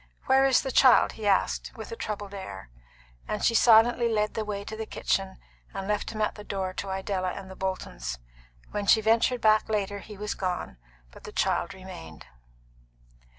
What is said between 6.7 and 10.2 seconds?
to Idella and the Boltons. When she ventured back later he